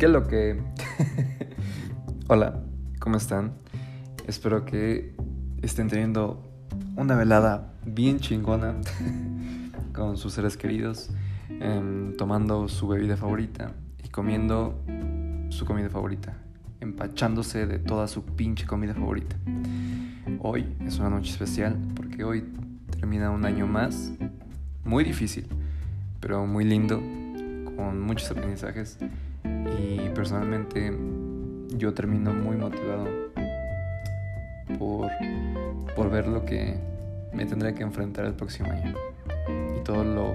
¿Qué 0.00 0.08
lo 0.08 0.26
que... 0.26 0.58
Hola, 2.28 2.62
¿cómo 3.00 3.18
están? 3.18 3.52
Espero 4.26 4.64
que 4.64 5.14
estén 5.60 5.88
teniendo 5.88 6.42
una 6.96 7.16
velada 7.16 7.74
bien 7.84 8.18
chingona 8.18 8.76
con 9.92 10.16
sus 10.16 10.32
seres 10.32 10.56
queridos, 10.56 11.10
em, 11.50 12.16
tomando 12.16 12.66
su 12.68 12.88
bebida 12.88 13.18
favorita 13.18 13.74
y 14.02 14.08
comiendo 14.08 14.82
su 15.50 15.66
comida 15.66 15.90
favorita, 15.90 16.34
empachándose 16.80 17.66
de 17.66 17.78
toda 17.78 18.08
su 18.08 18.24
pinche 18.24 18.66
comida 18.66 18.94
favorita. 18.94 19.36
Hoy 20.38 20.78
es 20.80 20.98
una 20.98 21.10
noche 21.10 21.30
especial 21.30 21.76
porque 21.94 22.24
hoy 22.24 22.46
termina 22.98 23.28
un 23.30 23.44
año 23.44 23.66
más, 23.66 24.12
muy 24.82 25.04
difícil, 25.04 25.46
pero 26.20 26.46
muy 26.46 26.64
lindo, 26.64 26.96
con 27.76 28.00
muchos 28.00 28.30
aprendizajes 28.30 28.96
y 29.78 30.08
personalmente 30.14 30.92
yo 31.76 31.94
termino 31.94 32.32
muy 32.32 32.56
motivado 32.56 33.06
por, 34.78 35.10
por 35.94 36.10
ver 36.10 36.26
lo 36.26 36.44
que 36.44 36.76
me 37.32 37.46
tendré 37.46 37.74
que 37.74 37.82
enfrentar 37.82 38.24
el 38.24 38.34
próximo 38.34 38.70
año 38.70 38.94
y 39.76 39.80
todo 39.84 40.04
lo, 40.04 40.34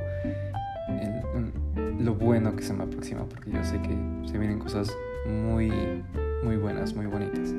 lo 2.00 2.16
bueno 2.16 2.56
que 2.56 2.64
se 2.64 2.74
me 2.74 2.84
aproxima 2.84 3.26
porque 3.26 3.52
yo 3.52 3.64
sé 3.64 3.80
que 3.82 4.30
se 4.30 4.38
vienen 4.38 4.60
cosas 4.60 4.96
muy, 5.28 5.72
muy 6.44 6.58
buenas, 6.58 6.96
muy 6.96 7.08
bonitas. 7.08 7.54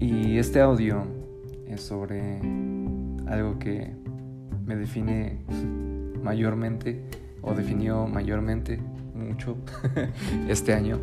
Y 0.00 0.38
este 0.38 0.60
audio 0.60 1.04
es 1.66 1.82
sobre 1.82 2.40
algo 3.26 3.58
que 3.58 3.92
me 4.64 4.76
define 4.76 5.38
mayormente 6.22 7.02
o 7.42 7.54
definió 7.54 8.06
mayormente 8.06 8.80
mucho 9.28 9.56
este 10.48 10.72
año, 10.72 10.98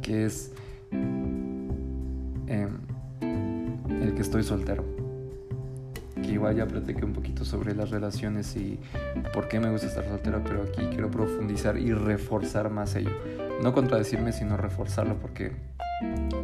que 0.00 0.26
es 0.26 0.52
em, 2.46 2.78
el 3.20 4.14
que 4.14 4.22
estoy 4.22 4.42
soltero. 4.42 4.84
Que 6.22 6.32
igual 6.32 6.56
ya 6.56 6.66
platiqué 6.66 7.04
un 7.04 7.12
poquito 7.12 7.44
sobre 7.44 7.74
las 7.74 7.90
relaciones 7.90 8.54
y 8.56 8.78
por 9.32 9.48
qué 9.48 9.58
me 9.58 9.70
gusta 9.70 9.88
estar 9.88 10.04
soltero, 10.04 10.42
pero 10.44 10.62
aquí 10.62 10.86
quiero 10.90 11.10
profundizar 11.10 11.76
y 11.78 11.92
reforzar 11.92 12.70
más 12.70 12.94
ello. 12.94 13.10
No 13.62 13.72
contradecirme, 13.72 14.32
sino 14.32 14.56
reforzarlo, 14.56 15.16
porque 15.18 15.52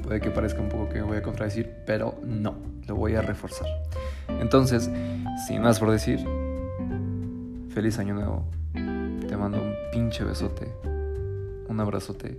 puede 0.03 0.21
que 0.21 0.31
parezca 0.31 0.61
un 0.61 0.69
poco 0.69 0.89
que 0.89 0.97
me 0.97 1.03
voy 1.03 1.17
a 1.19 1.23
contradecir, 1.23 1.71
pero 1.87 2.19
no, 2.25 2.57
lo 2.87 2.97
voy 2.97 3.15
a 3.15 3.23
reforzar. 3.23 3.69
Entonces, 4.41 4.91
sin 5.47 5.63
más 5.63 5.79
por 5.79 5.91
decir, 5.91 6.21
feliz 7.69 7.99
año 7.99 8.15
nuevo. 8.15 8.45
Te 9.29 9.37
mando 9.37 9.61
un 9.63 9.75
pinche 9.93 10.25
besote 10.25 10.67
un 11.69 11.81
abrazote 11.81 12.39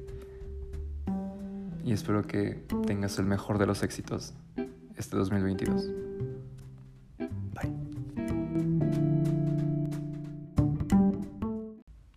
y 1.83 1.94
espero 1.94 2.23
que 2.23 2.63
tengas 2.85 3.17
el 3.19 3.25
mejor 3.25 3.58
de 3.58 3.66
los 3.66 3.83
éxitos 3.83 4.33
este 4.95 5.17
2022. 5.17 5.89
Bye. 7.53 7.73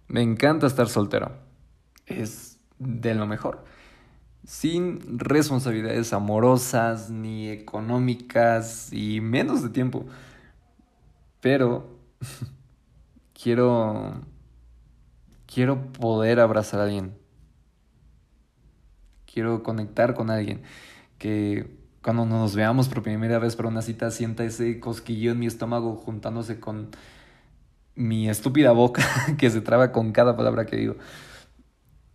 Me 0.08 0.20
encanta 0.20 0.66
estar 0.66 0.88
soltero. 0.88 1.32
Es 2.06 2.58
de 2.78 3.14
lo 3.14 3.26
mejor. 3.26 3.64
Sin 4.44 5.18
responsabilidades 5.18 6.12
amorosas 6.12 7.08
ni 7.08 7.48
económicas 7.48 8.92
y 8.92 9.20
menos 9.20 9.62
de 9.62 9.70
tiempo. 9.70 10.04
Pero 11.40 11.98
quiero 13.42 14.20
quiero 15.52 15.92
poder 15.92 16.40
abrazar 16.40 16.80
a 16.80 16.84
alguien. 16.84 17.14
Quiero 19.26 19.62
conectar 19.62 20.14
con 20.14 20.30
alguien 20.30 20.62
que 21.18 21.78
cuando 22.02 22.26
nos 22.26 22.54
veamos 22.56 22.88
por 22.88 23.02
primera 23.02 23.38
vez 23.38 23.56
para 23.56 23.68
una 23.68 23.82
cita 23.82 24.10
sienta 24.10 24.44
ese 24.44 24.80
cosquillo 24.80 25.32
en 25.32 25.38
mi 25.38 25.46
estómago 25.46 25.94
juntándose 25.94 26.58
con 26.58 26.90
mi 27.94 28.28
estúpida 28.28 28.72
boca 28.72 29.04
que 29.38 29.50
se 29.50 29.60
traba 29.60 29.92
con 29.92 30.12
cada 30.12 30.36
palabra 30.36 30.66
que 30.66 30.76
digo. 30.76 30.96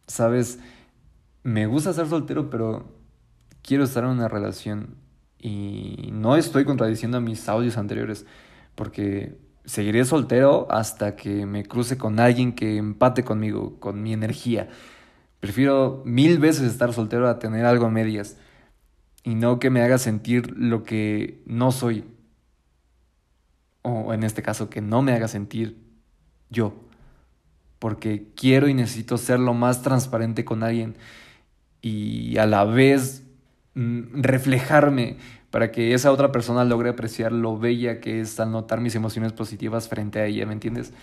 Sabes, 0.08 0.60
me 1.44 1.68
gusta 1.68 1.94
ser 1.94 2.08
soltero, 2.08 2.50
pero 2.50 2.92
quiero 3.62 3.84
estar 3.84 4.04
en 4.04 4.12
una 4.12 4.28
relación 4.28 4.96
y 5.40 6.10
no 6.12 6.36
estoy 6.36 6.66
contradiciendo 6.66 7.18
a 7.18 7.22
mis 7.22 7.48
audios 7.48 7.78
anteriores 7.78 8.26
porque 8.76 9.38
seguiré 9.68 10.06
soltero 10.06 10.66
hasta 10.72 11.16
que 11.16 11.46
me 11.46 11.66
cruce 11.66 11.98
con 11.98 12.20
alguien 12.20 12.54
que 12.54 12.78
empate 12.78 13.24
conmigo, 13.24 13.80
con 13.80 14.02
mi 14.02 14.14
energía. 14.14 14.70
Prefiero 15.40 16.02
mil 16.06 16.40
veces 16.40 16.72
estar 16.72 16.94
soltero 16.94 17.28
a 17.28 17.38
tener 17.38 17.66
algo 17.66 17.86
a 17.86 17.92
medias 17.92 18.38
y 19.24 19.36
no 19.36 19.60
que 19.60 19.70
me 19.70 19.82
haga 19.82 19.98
sentir 19.98 20.58
lo 20.58 20.84
que 20.84 21.44
no 21.46 21.72
soy. 21.72 22.06
O 23.82 24.14
en 24.14 24.24
este 24.24 24.42
caso, 24.42 24.70
que 24.70 24.82
no 24.82 25.02
me 25.02 25.14
haga 25.14 25.28
sentir 25.28 25.78
yo. 26.50 26.74
Porque 27.78 28.30
quiero 28.36 28.70
y 28.70 28.74
necesito 28.74 29.18
ser 29.18 29.40
lo 29.40 29.54
más 29.54 29.82
transparente 29.82 30.46
con 30.46 30.64
alguien 30.64 30.96
y 31.82 32.38
a 32.38 32.46
la 32.46 32.64
vez 32.64 33.24
mm, 33.76 34.22
reflejarme 34.22 35.18
para 35.52 35.72
que 35.72 35.94
esa 35.94 36.12
otra 36.12 36.32
persona 36.32 36.66
logre 36.66 36.90
apreciar 36.90 37.32
lo 37.32 37.58
bella 37.58 38.00
que 38.02 38.20
es 38.20 38.40
al 38.40 38.52
notar 38.52 38.82
mis 38.82 38.96
emociones 38.96 39.34
positivas 39.34 39.88
frente 39.88 40.20
a 40.20 40.26
ella, 40.26 40.46
¿me 40.46 40.54
entiendes? 40.54 40.94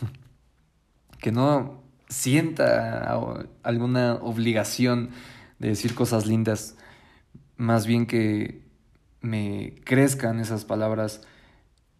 que 1.20 1.32
no 1.32 1.82
sienta 2.08 3.18
alguna 3.62 4.14
obligación 4.14 5.10
de 5.58 5.68
decir 5.68 5.94
cosas 5.94 6.26
lindas, 6.26 6.76
más 7.56 7.86
bien 7.86 8.06
que 8.06 8.64
me 9.20 9.74
crezcan 9.84 10.38
esas 10.40 10.64
palabras 10.64 11.22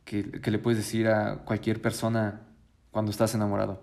que, 0.05 0.31
que 0.41 0.51
le 0.51 0.59
puedes 0.59 0.79
decir 0.79 1.09
a 1.09 1.39
cualquier 1.45 1.81
persona 1.81 2.43
cuando 2.91 3.11
estás 3.11 3.35
enamorado. 3.35 3.83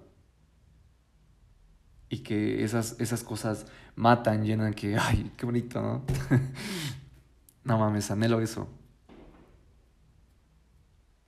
Y 2.09 2.19
que 2.19 2.63
esas, 2.63 2.95
esas 2.99 3.23
cosas 3.23 3.65
matan, 3.95 4.45
llenan 4.45 4.73
que, 4.73 4.97
ay, 4.97 5.31
qué 5.35 5.45
bonito, 5.45 5.81
¿no? 5.81 6.03
No 7.63 7.77
mames, 7.77 8.11
anhelo 8.11 8.41
eso. 8.41 8.67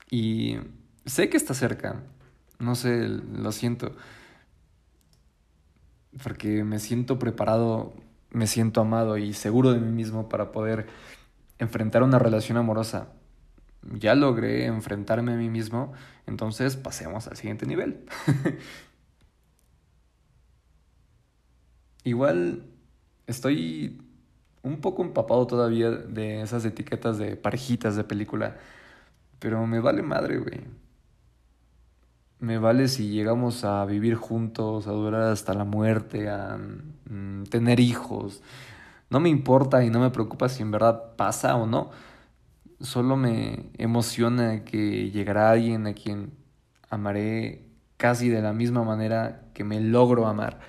Y 0.10 0.58
sé 1.06 1.30
que 1.30 1.38
está 1.38 1.54
cerca. 1.54 2.04
No 2.60 2.76
sé, 2.76 3.08
lo 3.08 3.52
siento. 3.52 3.96
Porque 6.24 6.64
me 6.64 6.80
siento 6.80 7.20
preparado, 7.20 7.94
me 8.32 8.48
siento 8.48 8.82
amado 8.82 9.18
y 9.18 9.34
seguro 9.34 9.74
de 9.74 9.80
mí 9.80 9.92
mismo 9.92 10.30
para 10.30 10.52
poder 10.52 10.88
enfrentar 11.60 12.04
una 12.04 12.20
relación 12.20 12.58
amorosa. 12.58 13.10
Ya 13.94 14.16
logré 14.16 14.66
enfrentarme 14.66 15.34
a 15.34 15.38
mí 15.38 15.50
mismo, 15.50 15.94
entonces 16.26 16.76
pasemos 16.76 17.28
al 17.28 17.38
siguiente 17.38 17.66
nivel. 17.66 18.06
Igual 22.04 22.66
estoy 23.28 24.02
un 24.66 24.82
poco 24.82 25.04
empapado 25.04 25.46
todavía 25.46 25.92
de 25.92 26.42
esas 26.42 26.66
etiquetas 26.66 27.20
de 27.20 27.36
parejitas 27.38 27.96
de 27.96 28.04
película. 28.04 28.58
Pero 29.40 29.66
me 29.68 29.80
vale 29.80 30.02
madre, 30.02 30.40
güey. 30.40 30.62
Me 32.40 32.58
vale 32.58 32.88
si 32.88 33.10
llegamos 33.10 33.64
a 33.64 33.86
vivir 33.86 34.16
juntos, 34.16 34.88
a 34.88 34.92
durar 34.92 35.24
hasta 35.32 35.54
la 35.54 35.66
muerte, 35.66 36.30
a 36.30 36.58
mm, 37.10 37.44
tener 37.44 37.80
hijos. 37.80 38.42
No 39.10 39.20
me 39.20 39.30
importa 39.30 39.84
y 39.84 39.90
no 39.92 40.00
me 40.00 40.10
preocupa 40.10 40.50
si 40.50 40.64
en 40.64 40.72
verdad 40.72 41.16
pasa 41.16 41.56
o 41.56 41.68
no. 41.68 41.92
Solo 42.82 43.16
me 43.18 43.70
emociona 43.78 44.66
que 44.66 45.12
llegará 45.12 45.52
alguien 45.52 45.86
a 45.88 45.94
quien 45.94 46.34
amaré 46.90 47.68
casi 47.98 48.30
de 48.30 48.42
la 48.42 48.52
misma 48.52 48.84
manera 48.84 49.44
que 49.54 49.64
me 49.64 49.80
logro 49.80 50.28
amar 50.28 50.60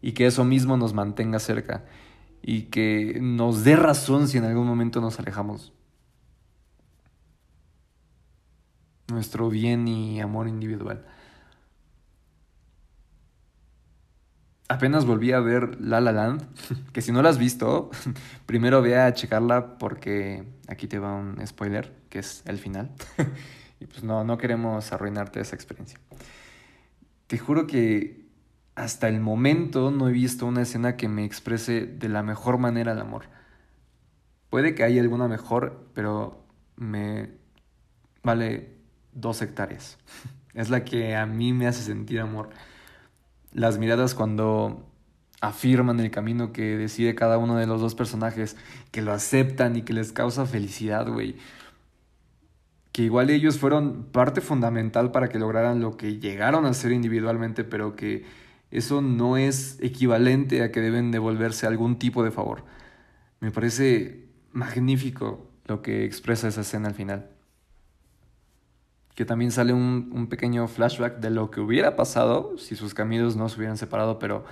y 0.00 0.12
que 0.12 0.26
eso 0.26 0.44
mismo 0.44 0.76
nos 0.78 0.94
mantenga 0.94 1.38
cerca 1.38 1.84
y 2.42 2.62
que 2.62 3.18
nos 3.20 3.64
dé 3.64 3.76
razón 3.76 4.28
si 4.28 4.38
en 4.38 4.44
algún 4.44 4.66
momento 4.66 5.00
nos 5.00 5.18
alejamos. 5.18 5.72
Nuestro 9.08 9.48
bien 9.48 9.88
y 9.88 10.20
amor 10.20 10.48
individual. 10.48 11.04
Apenas 14.68 15.06
volví 15.06 15.32
a 15.32 15.40
ver 15.40 15.80
La 15.80 16.00
La 16.02 16.12
Land, 16.12 16.46
que 16.92 17.00
si 17.00 17.10
no 17.10 17.22
la 17.22 17.30
has 17.30 17.38
visto, 17.38 17.90
primero 18.46 18.82
ve 18.82 18.98
a 18.98 19.12
checarla 19.14 19.78
porque 19.78 20.44
aquí 20.68 20.86
te 20.86 20.98
va 20.98 21.14
un 21.14 21.44
spoiler, 21.46 21.94
que 22.10 22.18
es 22.18 22.42
el 22.44 22.58
final. 22.58 22.90
y 23.80 23.86
pues 23.86 24.04
no, 24.04 24.24
no 24.24 24.36
queremos 24.36 24.92
arruinarte 24.92 25.40
esa 25.40 25.56
experiencia. 25.56 25.98
Te 27.28 27.38
juro 27.38 27.66
que 27.66 28.27
hasta 28.78 29.08
el 29.08 29.20
momento 29.20 29.90
no 29.90 30.08
he 30.08 30.12
visto 30.12 30.46
una 30.46 30.62
escena 30.62 30.96
que 30.96 31.08
me 31.08 31.24
exprese 31.24 31.84
de 31.84 32.08
la 32.08 32.22
mejor 32.22 32.58
manera 32.58 32.92
el 32.92 33.00
amor. 33.00 33.24
Puede 34.50 34.76
que 34.76 34.84
haya 34.84 35.02
alguna 35.02 35.26
mejor, 35.26 35.88
pero 35.94 36.44
me 36.76 37.30
vale 38.22 38.76
dos 39.12 39.42
hectáreas. 39.42 39.98
Es 40.54 40.70
la 40.70 40.84
que 40.84 41.14
a 41.14 41.24
mí 41.24 41.52
me 41.52 41.68
hace 41.68 41.82
sentir 41.82 42.18
amor. 42.20 42.50
Las 43.52 43.78
miradas 43.78 44.14
cuando 44.14 44.90
afirman 45.40 46.00
el 46.00 46.10
camino 46.10 46.52
que 46.52 46.76
decide 46.76 47.14
cada 47.14 47.38
uno 47.38 47.56
de 47.56 47.66
los 47.66 47.80
dos 47.80 47.94
personajes, 47.94 48.56
que 48.90 49.02
lo 49.02 49.12
aceptan 49.12 49.76
y 49.76 49.82
que 49.82 49.92
les 49.92 50.10
causa 50.10 50.46
felicidad, 50.46 51.06
güey. 51.06 51.36
Que 52.90 53.02
igual 53.02 53.30
ellos 53.30 53.58
fueron 53.58 54.06
parte 54.10 54.40
fundamental 54.40 55.12
para 55.12 55.28
que 55.28 55.38
lograran 55.38 55.80
lo 55.80 55.96
que 55.96 56.18
llegaron 56.18 56.66
a 56.66 56.74
ser 56.74 56.90
individualmente, 56.90 57.62
pero 57.62 57.94
que 57.94 58.24
eso 58.70 59.00
no 59.00 59.36
es 59.36 59.78
equivalente 59.80 60.62
a 60.62 60.70
que 60.70 60.80
deben 60.80 61.10
devolverse 61.10 61.66
algún 61.66 61.98
tipo 61.98 62.22
de 62.22 62.30
favor. 62.30 62.64
Me 63.40 63.50
parece 63.50 64.28
magnífico 64.52 65.50
lo 65.64 65.82
que 65.82 66.04
expresa 66.04 66.48
esa 66.48 66.60
escena 66.60 66.88
al 66.88 66.94
final. 66.94 67.30
Que 69.14 69.24
también 69.24 69.50
sale 69.50 69.72
un, 69.72 70.10
un 70.12 70.28
pequeño 70.28 70.68
flashback 70.68 71.18
de 71.18 71.30
lo 71.30 71.50
que 71.50 71.60
hubiera 71.60 71.96
pasado 71.96 72.56
si 72.58 72.76
sus 72.76 72.94
caminos 72.94 73.36
no 73.36 73.48
se 73.48 73.56
hubieran 73.56 73.76
separado, 73.76 74.18
pero 74.18 74.44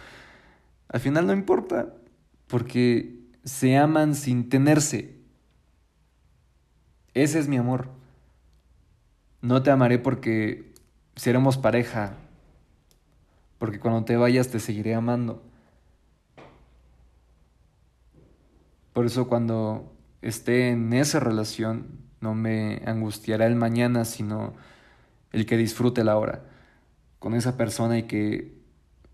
al 0.89 1.01
final 1.01 1.27
no 1.27 1.33
importa, 1.33 1.95
porque 2.47 3.21
se 3.45 3.77
aman 3.77 4.15
sin 4.15 4.49
tenerse. 4.49 5.17
Ese 7.15 7.39
es 7.39 7.49
mi 7.49 7.57
amor. 7.57 7.89
No 9.41 9.63
te 9.63 9.71
amaré 9.71 9.99
porque 9.99 10.75
seremos 11.15 11.57
pareja, 11.57 12.15
porque 13.59 13.81
cuando 13.81 14.05
te 14.05 14.17
vayas 14.17 14.49
te 14.49 14.61
seguiré 14.61 14.95
amando. 14.95 15.43
Por 18.93 19.07
eso 19.07 19.29
cuando 19.29 19.93
esté 20.23 20.71
en 20.71 20.93
esa 20.93 21.21
relación 21.21 21.87
no 22.21 22.35
me 22.35 22.83
angustiará 22.87 23.47
el 23.47 23.55
mañana, 23.55 24.05
sino 24.05 24.55
el 25.33 25.47
que 25.47 25.57
disfrute 25.57 26.03
la 26.03 26.17
hora 26.17 26.43
con 27.19 27.35
esa 27.35 27.57
persona 27.57 27.99
y 27.99 28.05
que 28.05 28.57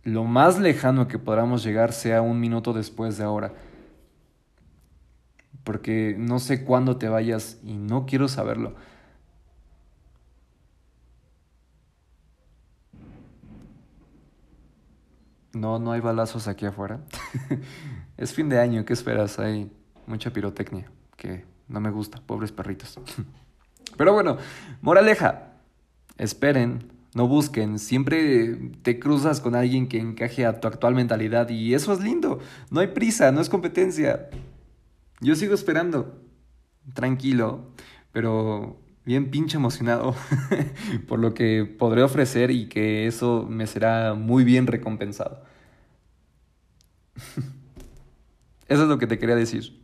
lo 0.03 0.25
más 0.25 0.59
lejano 0.59 1.09
que 1.09 1.19
podamos 1.19 1.63
llegar 1.63 1.93
sea 1.93 2.23
un 2.23 2.41
minuto 2.41 2.73
después 2.73 3.17
de 3.19 3.25
ahora. 3.25 3.55
Porque 5.65 6.15
no 6.19 6.39
sé 6.39 6.65
cuándo 6.65 6.97
te 6.97 7.09
vayas 7.09 7.59
y 7.63 7.75
no 7.75 8.07
quiero 8.07 8.29
saberlo. 8.29 8.75
No, 15.63 15.79
no 15.79 15.93
hay 15.93 16.01
balazos 16.01 16.49
aquí 16.49 16.67
afuera. 16.67 16.99
es 18.17 18.35
fin 18.35 18.49
de 18.49 18.59
año, 18.59 18.85
¿qué 18.85 18.93
esperas? 18.93 19.39
Hay 19.39 19.71
mucha 20.09 20.33
pirotecnia, 20.33 20.91
que 21.17 21.45
no 21.69 21.79
me 21.79 21.93
gusta, 21.93 22.21
pobres 22.27 22.51
perritos. 22.51 22.99
Pero 23.97 24.13
bueno, 24.13 24.39
moraleja, 24.81 25.53
esperen 26.19 26.91
no 27.15 27.29
busquen, 27.29 27.79
siempre 27.79 28.73
te 28.83 28.99
cruzas 28.99 29.41
con 29.41 29.55
alguien 29.55 29.87
que 29.87 30.01
encaje 30.01 30.47
a 30.47 30.59
tu 30.59 30.67
actual 30.67 30.97
mentalidad 30.97 31.49
y 31.49 31.75
eso 31.75 31.93
es 31.93 32.01
lindo. 32.01 32.41
No 32.73 32.81
hay 32.81 32.89
prisa, 32.89 33.31
no 33.31 33.41
es 33.41 33.49
competencia. 33.49 34.31
Yo 35.21 35.37
sigo 35.37 35.55
esperando, 35.55 36.21
tranquilo, 36.93 37.71
pero 38.11 38.82
bien 39.05 39.31
pinche 39.31 39.57
emocionado 39.57 40.15
por 41.09 41.19
lo 41.19 41.35
que 41.35 41.65
podré 41.65 42.03
ofrecer 42.03 42.51
y 42.51 42.69
que 42.69 43.07
eso 43.07 43.47
me 43.49 43.67
será 43.67 44.15
muy 44.15 44.45
bien 44.45 44.67
recompensado. 44.67 45.43
Eso 48.69 48.85
es 48.85 48.89
lo 48.89 48.97
que 48.97 49.07
te 49.07 49.19
quería 49.19 49.37
decir. 49.37 49.83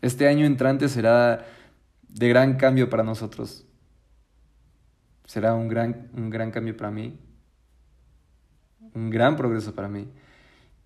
Este 0.00 0.26
año 0.26 0.46
entrante 0.46 0.88
será 0.88 1.44
de 2.08 2.28
gran 2.30 2.56
cambio 2.56 2.88
para 2.88 3.02
nosotros 3.02 3.66
será 5.30 5.54
un 5.54 5.68
gran, 5.68 6.08
un 6.12 6.28
gran 6.28 6.50
cambio 6.50 6.76
para 6.76 6.90
mí, 6.90 7.16
un 8.94 9.10
gran 9.10 9.36
progreso 9.36 9.76
para 9.76 9.86
mí. 9.86 10.08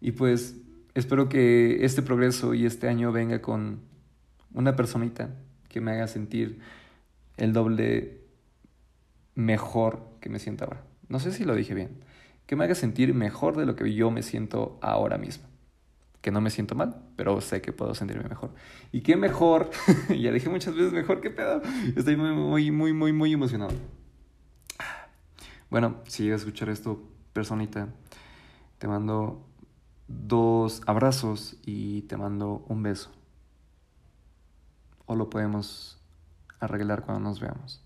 Y 0.03 0.13
pues 0.13 0.55
espero 0.93 1.31
que 1.31 1.83
este 1.83 2.03
progreso 2.03 2.53
y 2.53 2.67
este 2.67 2.87
año 2.87 3.11
venga 3.11 3.41
con 3.41 3.81
una 4.53 4.77
personita 4.77 5.31
que 5.75 5.81
me 5.81 5.91
haga 5.91 6.07
sentir 6.07 6.61
el 7.37 7.53
doble 7.53 8.21
mejor 9.35 10.07
que 10.21 10.29
me 10.29 10.39
siento 10.39 10.67
ahora. 10.67 10.85
No 11.09 11.19
sé 11.19 11.33
si 11.33 11.45
lo 11.45 11.57
dije 11.57 11.75
bien. 11.75 11.99
Que 12.47 12.55
me 12.55 12.63
haga 12.63 12.77
sentir 12.77 13.13
mejor 13.13 13.57
de 13.57 13.67
lo 13.67 13.75
que 13.75 13.93
yo 13.93 14.13
me 14.13 14.23
siento 14.23 14.79
ahora 14.83 15.19
mismo. 15.19 15.49
Que 16.21 16.31
no 16.31 16.41
me 16.41 16.51
siento 16.51 16.77
mal, 16.77 17.03
pero 17.17 17.41
sé 17.41 17.61
que 17.61 17.73
puedo 17.73 17.93
sentirme 17.97 18.29
mejor. 18.29 18.55
Y 18.93 19.01
qué 19.01 19.17
mejor, 19.17 19.69
ya 20.17 20.31
dije 20.31 20.49
muchas 20.49 20.77
veces 20.77 20.93
mejor, 20.93 21.21
qué 21.21 21.31
pedo. 21.31 21.61
Estoy 21.97 22.17
muy, 22.17 22.31
muy, 22.31 22.71
muy, 22.71 22.93
muy, 22.93 23.13
muy 23.13 23.33
emocionado. 23.33 23.73
Bueno, 25.71 26.03
si 26.07 26.23
llegas 26.23 26.43
a 26.43 26.45
escuchar 26.45 26.69
esto, 26.69 27.03
personita, 27.33 27.89
te 28.79 28.87
mando 28.87 29.45
dos 30.07 30.83
abrazos 30.87 31.57
y 31.67 32.03
te 32.03 32.17
mando 32.17 32.65
un 32.69 32.85
beso. 32.85 33.11
O 35.07 35.15
lo 35.15 35.31
podemos 35.31 35.99
arreglar 36.61 37.05
cuando 37.05 37.29
nos 37.29 37.41
veamos. 37.41 37.83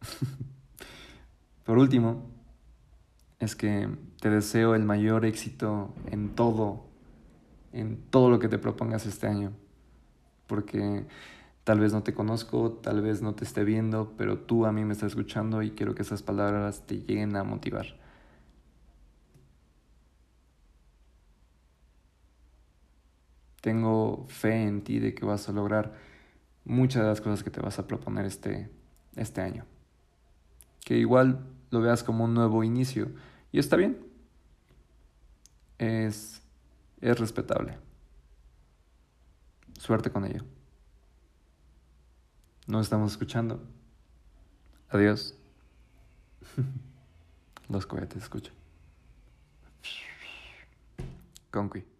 Por 1.64 1.78
último, 1.78 2.30
es 3.38 3.56
que 3.56 3.88
te 4.20 4.30
deseo 4.30 4.74
el 4.74 4.84
mayor 4.84 5.24
éxito 5.24 5.94
en 6.10 6.34
todo, 6.34 6.84
en 7.72 7.96
todo 8.10 8.30
lo 8.30 8.38
que 8.38 8.48
te 8.48 8.58
propongas 8.58 9.06
este 9.06 9.26
año. 9.26 9.52
Porque 10.46 11.06
Tal 11.64 11.80
vez 11.80 11.94
no 11.94 12.02
te 12.02 12.12
conozco, 12.12 12.72
tal 12.72 13.00
vez 13.00 13.22
no 13.22 13.34
te 13.34 13.44
esté 13.44 13.64
viendo, 13.64 14.12
pero 14.18 14.38
tú 14.38 14.66
a 14.66 14.72
mí 14.72 14.84
me 14.84 14.92
estás 14.92 15.12
escuchando 15.12 15.62
y 15.62 15.70
quiero 15.70 15.94
que 15.94 16.02
esas 16.02 16.22
palabras 16.22 16.86
te 16.86 16.98
lleguen 16.98 17.36
a 17.36 17.42
motivar. 17.42 17.86
Tengo 23.64 24.26
fe 24.28 24.64
en 24.64 24.84
ti 24.84 24.98
de 24.98 25.14
que 25.14 25.24
vas 25.24 25.48
a 25.48 25.52
lograr 25.52 25.94
muchas 26.66 27.00
de 27.00 27.08
las 27.08 27.22
cosas 27.22 27.42
que 27.42 27.48
te 27.48 27.62
vas 27.62 27.78
a 27.78 27.86
proponer 27.86 28.26
este, 28.26 28.68
este 29.16 29.40
año. 29.40 29.64
Que 30.84 30.98
igual 30.98 31.46
lo 31.70 31.80
veas 31.80 32.04
como 32.04 32.24
un 32.24 32.34
nuevo 32.34 32.62
inicio. 32.62 33.10
Y 33.52 33.58
está 33.58 33.76
bien. 33.76 34.06
Es, 35.78 36.42
es 37.00 37.18
respetable. 37.18 37.78
Suerte 39.78 40.10
con 40.10 40.26
ello. 40.26 40.44
No 42.66 42.82
estamos 42.82 43.12
escuchando. 43.12 43.62
Adiós. 44.90 45.38
Los 47.70 47.86
cohetes 47.86 48.24
escuchan. 48.24 48.52
Conqui. 51.50 51.93